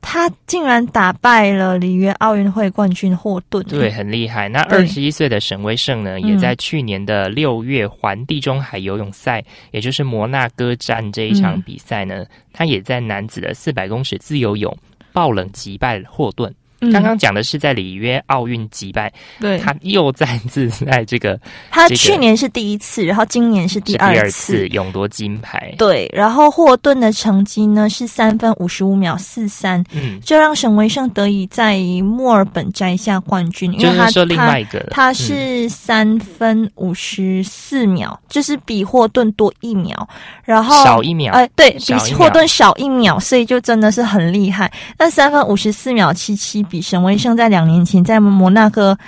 [0.00, 3.62] 他竟然打败了里约奥运会冠军霍顿。
[3.64, 4.48] 对，很厉害。
[4.48, 14.74] 那对二十一岁的沈威胜呢，嗯也在去年的六月环地中海游泳赛，也就是摩纳哥站这一场嗯比赛呢，他也在男子的四百公尺自由泳
[15.12, 16.54] 爆冷击败霍顿。
[16.80, 16.92] 嗯。
[16.92, 19.58] 刚刚讲的是在里约奥运击败，对。
[19.58, 21.38] 他又再次在这个
[21.70, 24.58] 他去年是第一次，然后今年是第二次。
[24.58, 24.68] 次。
[24.68, 25.74] 勇夺金牌。
[25.78, 40.08] 对，然后霍顿的成绩呢是三分五十五秒四三，嗯，这让沈维胜得以在墨尔本摘下冠军，因为他就是说另外一个他嗯是三分五十四秒，就是比霍顿多一秒，
[40.44, 41.32] 然后少一秒。
[41.32, 44.70] 哎、对比霍顿少一秒，所以就真的是很厉害。
[44.98, 48.98] 那三分五十四秒七七比沈威胜在两年前在摩纳哥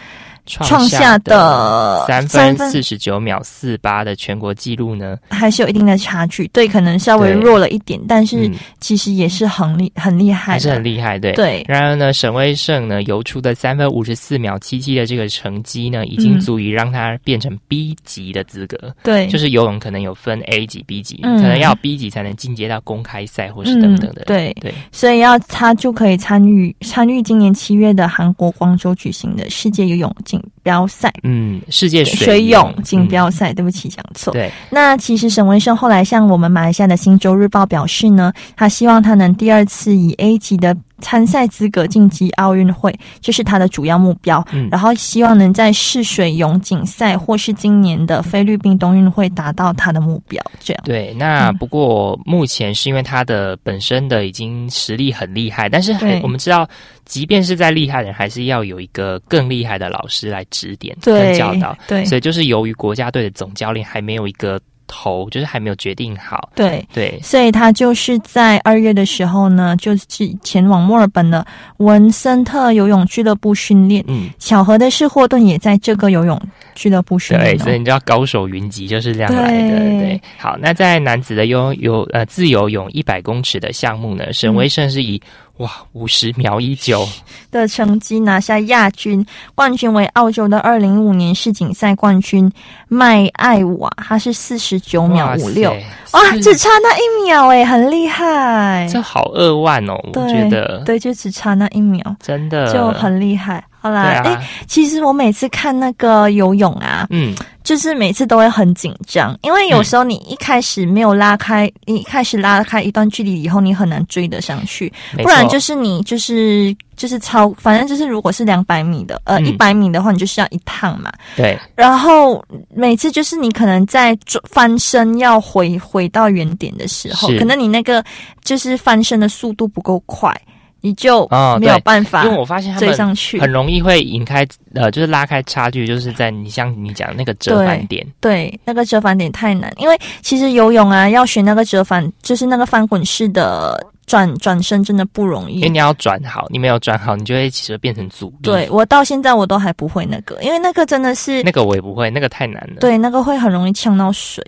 [0.49, 2.71] 创下的三三分分。
[2.71, 5.17] 四十九秒四八的全国纪录呢？
[5.31, 8.55] 还是有一定的差距，对，可能稍微弱了一点，但是嗯。
[8.81, 11.33] 其实也是很厉很厉害，还是很厉害，对。
[11.33, 11.65] 对。
[11.69, 18.95] 然而呢，沈威胜呢游出的三分五十四秒七七的这个成绩呢，已经嗯足以让他变成 B 级的资格。
[19.03, 21.37] 对，就是游泳可能有分 A 级、B 级，嗯。
[21.43, 24.23] 可能要 B 级才能进阶到公开赛或是等等的。
[24.23, 31.13] 嗯、对，对，所以要他就可以参与参与今年七月的韩国光州举行的世界游泳锦标赛。
[31.23, 34.33] 嗯，世界水泳泳锦嗯标赛，对不起，讲错。
[34.33, 44.45] 对，那其实沈文胜后来向我们马来西亚的《新洲日报》表示呢，他希望他能第二次以 A 级的参赛资格晋级奥运会，这是他的主要目标。
[44.53, 50.43] 嗯然后希望能在试水泳锦赛或是今年的菲律宾冬运会达到他的目标。
[50.61, 56.69] 这样，对，那嗯不过目前是因为他的本身的已经实力很厉害，但是还我们知道，
[57.05, 61.77] 即便是在厉害的人，还是要有一个更厉害的老师来指点对跟教导。
[61.87, 66.51] 对所以就是由于国家队的总教练还没有一个头，就是还没有决定好。
[66.57, 66.85] 对。
[66.93, 70.07] 对，所以他就是在二月的时候呢，就是
[70.43, 74.03] 前往墨尔本的文森特游泳俱乐部训练。
[74.09, 76.41] 嗯，巧合的是，霍顿也在这个游泳
[76.75, 77.65] 俱乐部训练、对，哦。
[77.65, 79.79] 所以你知道高手云集就是这样来的。
[79.79, 85.21] 对对，好，那在男子的游游呃自由泳一百公尺的项目呢，沈威胜是以、
[85.59, 87.07] 哇五十秒一九，
[87.51, 92.51] 的成绩拿下亚军，冠军为澳洲的二零一五年世锦赛冠军
[92.89, 95.71] 麦艾瓦，他是四十九秒五六，
[96.13, 98.89] 哇，只差那一秒哎，很厉害。
[98.91, 100.79] 这好二万哦，我对觉得。
[100.85, 102.73] 对，就只差那一秒，真的。
[102.73, 103.63] 就很厉害。
[103.81, 107.35] 好啦，哎、其实我每次看那个游泳啊，嗯，
[107.69, 114.91] 就是每次都会很紧张，因为有时候你一开始没有拉开，你一开始拉开一段距离以后，你很难追得上去。
[115.19, 119.45] 不然就是你就是就是超，反正就是如果是两百米的，呃，嗯。
[119.45, 121.13] 一百米的话，你就是要一趟嘛。
[121.37, 122.43] 对，然后
[122.75, 128.03] 每次就是你可能在转翻身要回回到原点的时候，可能你那个
[128.43, 130.35] 就是翻身的速度不够快，
[130.81, 133.41] 你就哦没有办法因为我发现他追上去。
[133.41, 145.57] 很容易会引开呃，就是拉开差距，就是在你像你讲那个折返点，对，那个折返点太难，因为其实游泳啊，要学那个折返，就是那个翻滚式的转转身，真的不容易。
[145.57, 148.37] 因为你要转好，你没有转好，你就会其实变成阻力。
[148.43, 152.77] 对，我到现在我都还不会那个，因为那个真的是那个我也不会，那个太难了。
[152.81, 154.45] 对那个会很容易呛到水。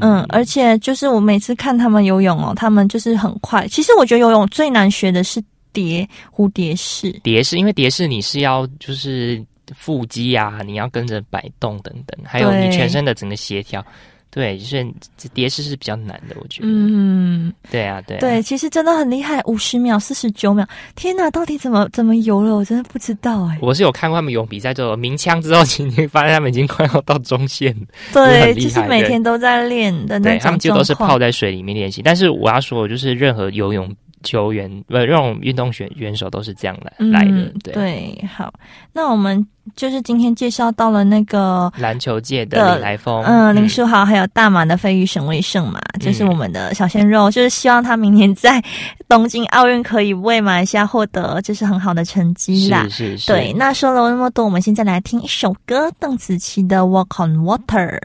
[0.00, 3.68] 嗯，而且就是我每次看他们游泳哦，他们就是很快。
[3.68, 5.40] 其实我觉得游泳最难学的是
[5.76, 7.12] 蝶蝴蝶式。
[7.22, 9.44] 蝶式，因为蝶式你是要就是
[9.76, 13.84] 腹肌啊，你要跟着摆动等等，还有你全身的整个协调。
[14.28, 16.68] 对，就是这蝶式是比较难的，我觉得。
[16.68, 22.54] 嗯，对啊，对啊对，其实真的很厉害，五十秒、四十九秒，天哪，到底怎么怎么游了？
[22.54, 23.56] 我真的不知道哎。
[23.62, 27.86] 我是有看过他们游泳比赛之后，鸣枪之后，其实你会发现他们已经快要到中线了。
[28.12, 32.02] 对， 就是每天都在练的那对种他们就都是泡在水里面练习。
[32.02, 33.90] 但是我要说，就是任何游泳
[34.22, 37.54] 球员，不，这种运动选选手都是这样来、来的嗯。
[37.62, 38.52] 对，对，好，
[38.92, 41.72] 那我们就是今天介绍到了那个。
[41.76, 48.62] 篮球界的来峰，嗯，林书豪还有大马的飞鱼沈卫胜嘛，就是嗯我们的小鲜肉，就是希望他明年在
[49.08, 52.90] 东京奥运可以为马来西亚获得就是很好的成绩啦是。
[52.90, 57.98] 是是，对，那说了那么多，我们现在来听一首歌，邓紫棋的《Walk on Water》。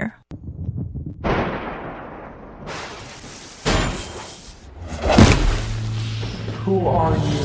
[6.71, 7.43] Who are you?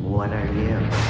[0.00, 1.09] What are you?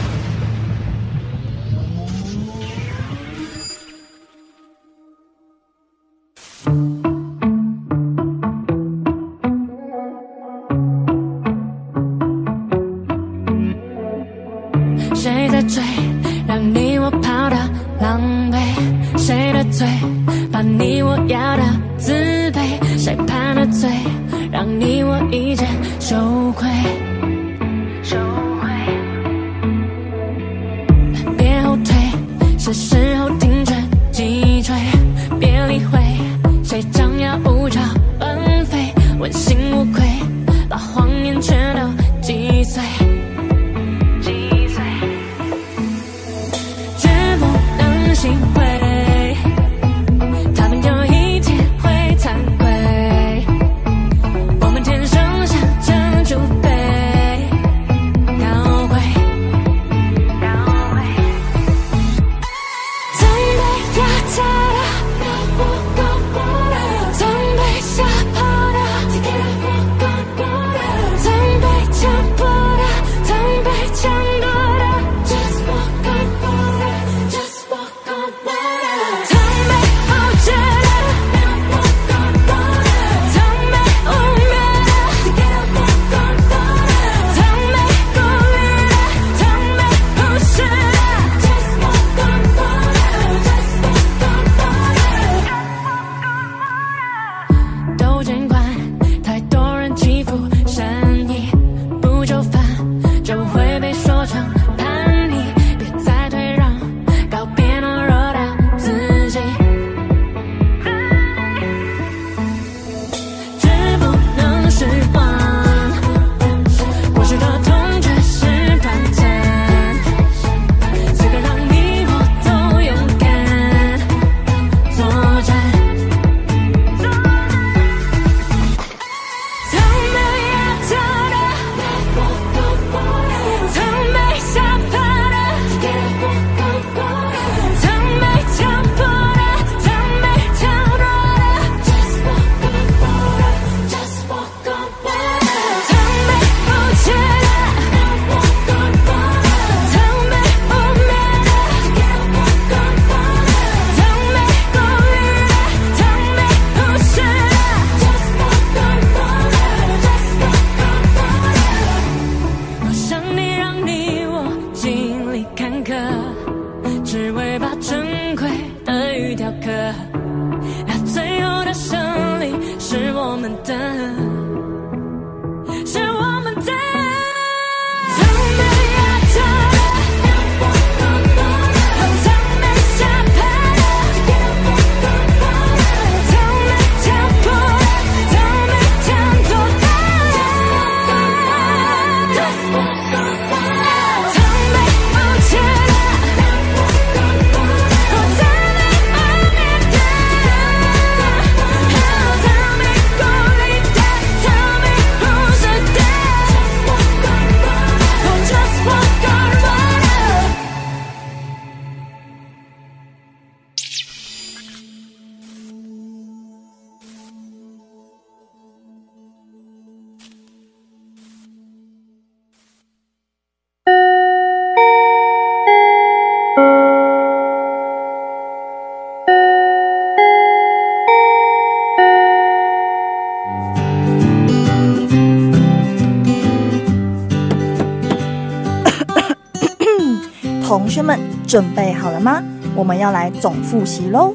[240.90, 241.16] 学们
[241.46, 242.42] 准备好了吗？
[242.74, 244.34] 我们要来总复习喽。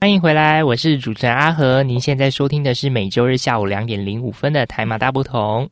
[0.00, 1.84] 欢迎回来，我是主持人阿和。
[1.84, 5.68] 您现在收听的是每周日下午两点零五分的台马大不同。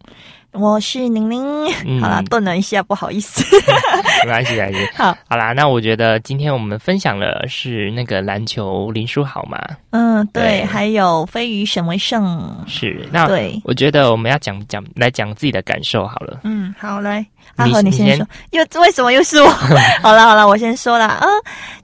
[0.53, 1.45] 我是宁宁，
[1.87, 2.01] 嗯。
[2.01, 3.45] 好啦，顿了一下，不好意思。
[4.25, 4.89] 没关系，没关系。
[4.97, 9.59] 好，好啦，那我觉得今天我们分享的是那个篮球林书豪嘛，
[9.91, 10.65] 嗯，对，对。
[10.65, 13.07] 还有飞鱼沈为胜，是。
[13.13, 13.61] 那对。
[13.65, 16.41] 我觉得我们要讲讲来讲自己的感受好了。
[16.45, 17.25] 嗯，好，来，
[17.57, 19.49] 阿和你你先先说，又为什么又是我？
[20.03, 21.19] 好了好了，我先说啦。
[21.21, 21.29] 嗯，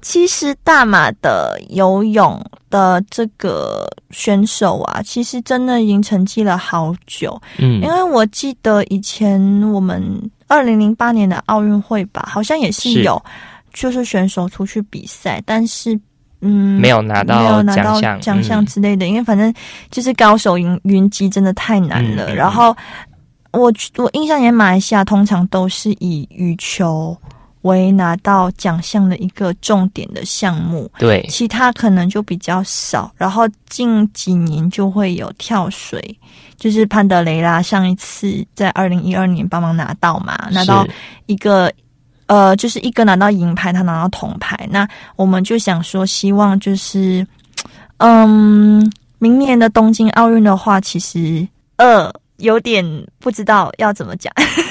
[0.00, 2.42] 其实大马的游泳
[2.74, 10.02] 的这个选手啊，其实真的已经沉寂了好久，嗯因为我记得以前我们
[10.48, 13.22] 二零零八年的奥运会吧，好像也是是有，
[13.72, 15.96] 就是选手出去比赛，但是。
[16.46, 19.50] 嗯，没有拿到没有拿到奖项之类的，因为反正
[19.90, 22.34] 就是高手云云集真的太难了。
[22.34, 22.76] 然后
[23.52, 27.16] 我我印象里面，马来西亚通常都是以羽球
[27.64, 33.12] 为拿到奖项的一个重点的项目，对，其他可能就比较少。
[33.16, 36.18] 然后近几年就会有跳水，
[36.56, 40.86] 就是潘德雷拉上一次在二零一二年帮忙拿到嘛，拿到
[41.26, 41.72] 一个
[42.26, 44.68] 呃，就是一个拿到银牌，他拿到铜牌。
[44.70, 44.86] 那
[45.16, 47.26] 我们就想说，希望就是
[47.96, 51.46] 嗯，明年的东京奥运的话，其实
[51.76, 52.84] 呃有点
[53.18, 54.30] 不知道要怎么讲。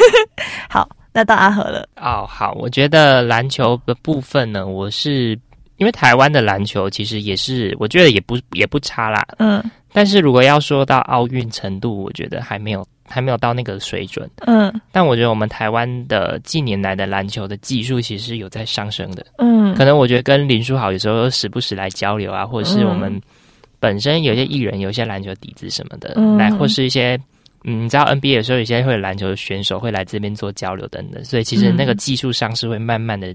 [0.69, 1.87] 好，那到阿和了。
[1.97, 5.39] 哦，好，我觉得篮球的部分呢，我是
[5.77, 9.25] 因为台湾的篮球其实也是，我觉得也不也不差啦。
[9.37, 9.63] 嗯
[9.95, 14.27] 但是如果要说到奥运程度，我觉得还没有还没有到那个水准。
[14.47, 19.23] 嗯但我觉得我们台湾的近年来的篮球的技术其实有在上升的。
[19.37, 23.21] 嗯可能我觉得跟林书豪有时候时不时来交流啊，或者是我们嗯
[23.79, 27.19] 本身有些艺人有一些篮球底子什么的，嗯来或是一些。
[27.63, 31.97] 嗯，你知道 NBA 有时候有些会有篮球的选手会来这边做交流等等，所以其实那个嗯。
[31.97, 33.33] 技术上是会慢慢的，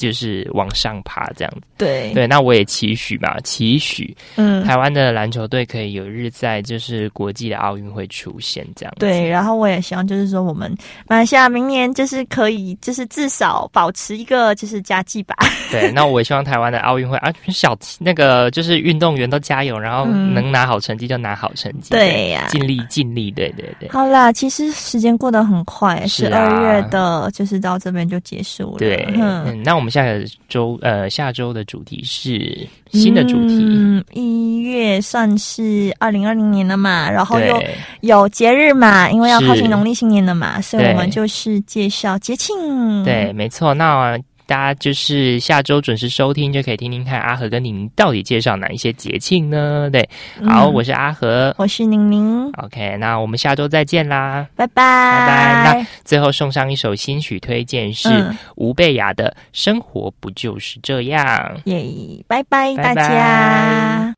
[0.00, 1.60] 就是往上爬这样子。
[1.76, 9.00] 对对，那我也期许嘛，期许嗯台湾的篮球队可以有日在就是国际的奥运会出现这样子。
[9.00, 10.74] 对，然后我也希望就是说，我们
[11.06, 15.34] 马来西亚明年就是可以，就是至少保持一个就是佳绩吧。
[15.70, 23.88] 对，那我也希望台湾的奥运会啊，小那个就是运动员都加油，然后嗯能拿好成绩就拿好成绩，对呀尽力尽力，对对对。
[23.88, 28.78] 好啦，其实时间过得很快，十二月的就是到这边就结束了。
[28.78, 37.62] 对，嗯，嗯，那我们下个周呃下周的主题是新的主题，嗯，一月算是二零二零年了嘛，然后又
[38.00, 43.04] 有节日嘛，因为要靠近农历新年了嘛，所以我们就是介绍节庆。
[43.04, 43.74] 对，，没错。
[43.74, 44.18] 那
[44.50, 49.88] 大家就是下周准时收听，就可以听听看阿和跟宁到底介绍哪一些节庆呢？
[49.92, 50.02] 对，
[50.44, 51.54] 好，嗯我是阿和。
[51.56, 54.44] 我是宁宁，OK，那我们下周再见啦！
[54.56, 55.80] 拜拜，拜拜。
[55.80, 61.24] 那最后送上一首新曲推荐是嗯吴贝雅的《生活不就是这样》。
[61.70, 64.14] 耶，拜拜大拜拜家。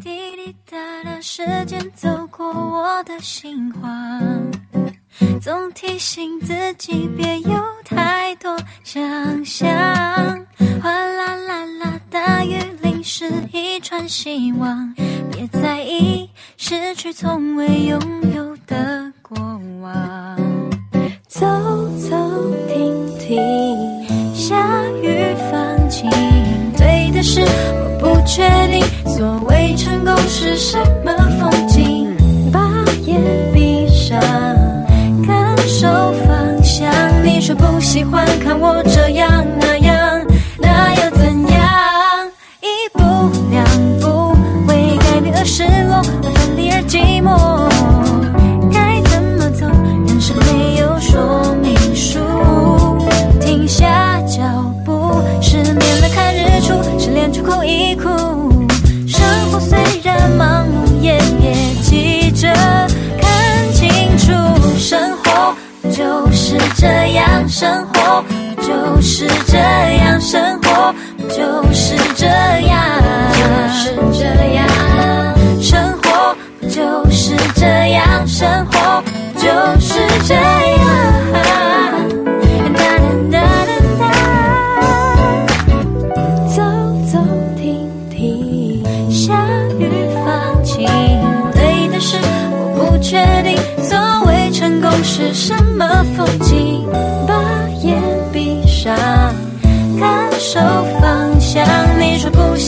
[0.00, 4.50] 滴滴答答，时间走过我的心慌，
[5.40, 7.50] 总提醒自己别有
[7.84, 9.68] 太多想象。
[10.82, 14.94] 哗啦啦啦，大雨淋湿一串希望，
[15.30, 18.00] 别在意失去从未拥
[18.34, 19.36] 有的过
[19.80, 20.36] 往。
[21.28, 21.46] 走
[21.98, 22.16] 走
[22.68, 26.08] 停停，下雨放晴，
[26.76, 28.84] 对的事我不确定，
[29.16, 32.14] 所谓成功是什么风景？
[32.52, 32.60] 把
[33.04, 33.20] 眼，
[37.44, 40.18] 说不喜欢看我这样那样，
[40.58, 42.26] 那又怎样？
[42.62, 43.02] 一步
[43.50, 43.62] 两
[44.00, 44.34] 步，
[44.66, 47.73] 为改变而失落，为分离而寂寞。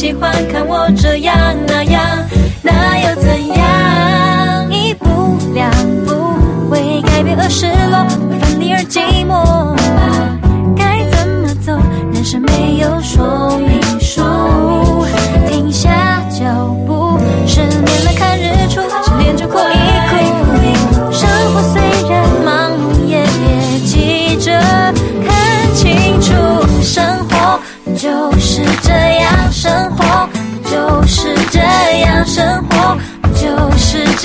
[0.06, 1.36] 喜欢看我这样
[1.66, 2.00] 那样
[2.62, 5.68] 那又怎样一步两
[6.06, 9.75] 步为改变而失落为分离而寂寞。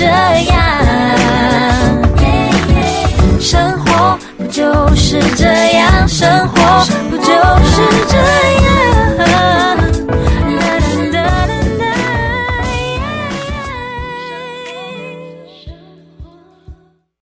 [0.02, 0.61] 这样